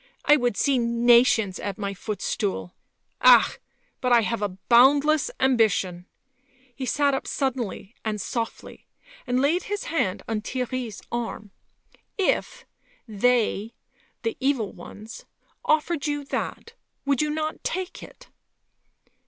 [0.25, 2.73] I would see nations at my footstool...
[3.21, 3.57] ah!...
[4.01, 6.07] but I have a boundless ambition...."
[6.75, 8.87] He sat up suddenly and softly,
[9.27, 11.51] and laid his hand on Theirry's arm."
[12.35, 12.65] If...
[13.07, 13.75] they...
[14.23, 15.25] the evil ones...
[15.63, 16.73] offered you that,
[17.05, 18.27] would you not take it